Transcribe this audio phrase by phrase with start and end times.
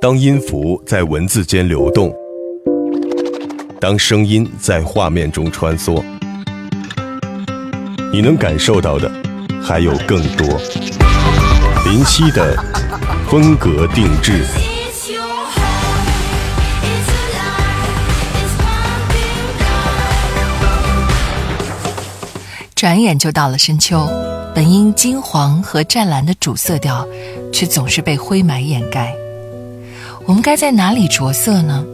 [0.00, 2.10] 当音符在文字间流动，
[3.78, 6.02] 当声音在画面中穿梭，
[8.10, 9.12] 你能感受到的
[9.62, 10.46] 还有更多。
[11.84, 12.56] 林夕的
[13.28, 14.42] 风格定制。
[22.74, 24.08] 转眼就到了深秋，
[24.54, 27.06] 本应金黄和湛蓝的主色调，
[27.52, 29.14] 却总是被灰霾掩盖。
[30.30, 31.84] 我们该在哪里着色呢？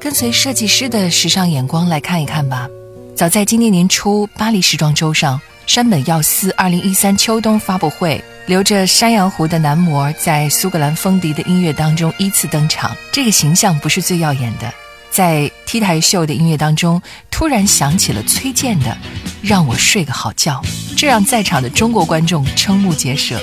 [0.00, 2.66] 跟随设计师的时尚眼光来看一看吧。
[3.14, 12.96] 早在今年年初，巴黎时装周上，山本耀司2013秋冬发布会，留着山羊胡的男模在苏格兰风笛的音乐当中依次登场。
[13.12, 14.72] 这个形象不是最耀眼的，
[15.10, 18.96] 在 T 台秀的音乐当中，突然响起了崔健的。
[19.42, 20.62] 让我睡个好觉，
[20.96, 23.38] 这让在场的中国观众瞠目结舌。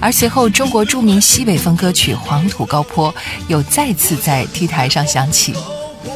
[0.00, 3.12] 而随后，中国著名西北风歌曲《黄土高坡》
[3.48, 5.54] 又再次在 T 台上响起。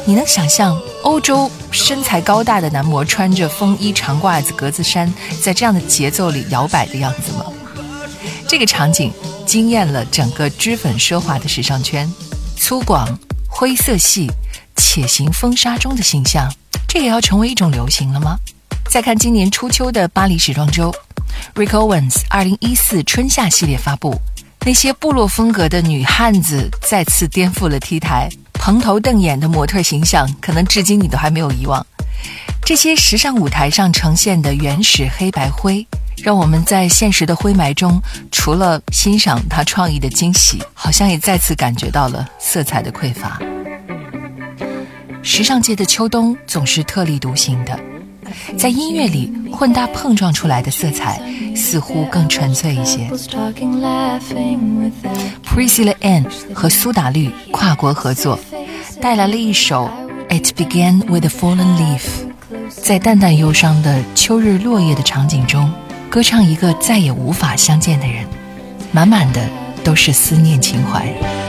[0.05, 7.45] 你能想象欧洲身材高大的男模穿着风衣、长褂子、格子衫，在这样的节奏里摇摆的样子吗？
[8.47, 9.11] 这个场景
[9.45, 12.09] 惊艳了整个脂粉奢华的时尚圈。
[12.55, 13.07] 粗犷、
[13.49, 14.31] 灰色系、
[14.75, 16.47] 且行风沙中的形象，
[16.87, 18.37] 这也要成为一种流行了吗？
[18.89, 20.93] 再看今年初秋的巴黎时装周
[21.55, 24.15] ，Rick Owens 二零一四春夏系列发布，
[24.65, 31.85] 那些部落风格的女汉子再次颠覆了 T 台，蓬头瞪眼的模特形象，可能至今你都还没有遗忘。
[32.63, 35.85] 这些时尚舞台上呈现的原始黑白灰，
[36.23, 37.99] 让我们在现实的灰霾中，
[38.31, 43.39] 除了欣赏他创意的惊喜，好像也再次感觉到了色彩的匮乏。
[45.23, 47.79] 时尚界的秋冬总是特立独行的。
[48.57, 51.21] 在音乐里混搭碰撞出来的色彩，
[51.55, 53.09] 似乎更纯粹一些。
[55.45, 58.39] Priscilla Ann 和苏打绿跨国合作，
[59.01, 59.89] 带来了一首
[60.33, 61.99] 《It Began with a Fallen Leaf》，
[62.69, 65.71] 在淡淡忧伤的秋日落叶的场景中，
[66.09, 68.25] 歌唱一个再也无法相见的人，
[68.91, 69.41] 满满的
[69.83, 71.40] 都是思念情怀。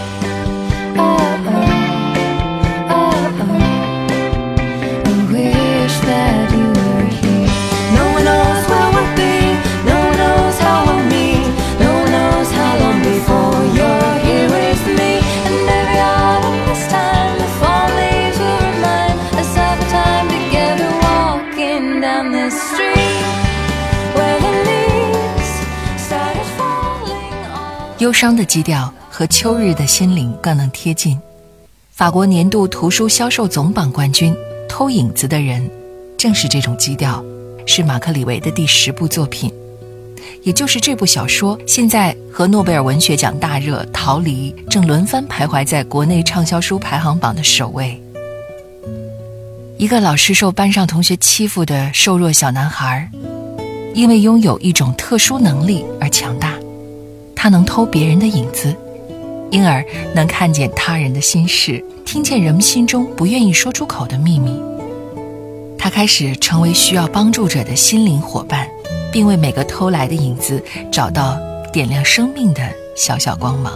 [27.98, 31.16] 忧伤的基调和秋日的心灵更能贴近。
[31.92, 34.34] 法国年度图书销售总榜冠军
[34.68, 35.62] 《偷影子的人》，
[36.18, 37.24] 正是这种基调，
[37.64, 39.52] 是马克·李维的第十部作品。
[40.42, 48.02] 也就是这部小说，现在和诺贝尔文学奖大热《逃离》正轮番徘徊在国内畅销书排行榜的首位。
[49.82, 53.10] 一个老是受班上同学欺负的瘦弱小男孩，
[53.94, 56.54] 因为拥有一种特殊能力而强大。
[57.34, 58.76] 他能偷别人的影子，
[59.50, 59.84] 因而
[60.14, 64.56] 能看见他人的心事，听见人们心中不愿意说出口的秘密。
[65.76, 68.68] 他开始成为需要帮助者的心灵伙伴，
[69.10, 70.62] 并为每个偷来的影子
[70.92, 71.36] 找到
[71.72, 72.62] 点亮生命的
[72.94, 73.72] 小小光芒。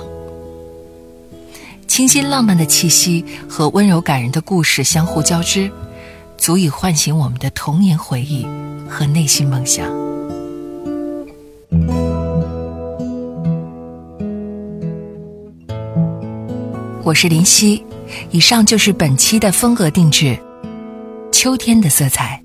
[1.89, 5.69] 清新浪漫的气息和温柔感人的故事相互交织，
[6.47, 8.47] 足以唤醒我们的童年回忆
[8.89, 9.85] 和内心梦想。
[17.03, 17.85] 我是林夕，
[18.31, 20.39] 以上就是本期的风格定制，
[21.33, 22.41] 秋天的色彩。